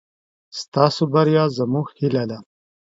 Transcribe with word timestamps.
ستاسو 0.59 1.01
بريا 1.13 1.43
زموږ 1.57 1.87
هيله 1.97 2.23
ده. 2.29 2.37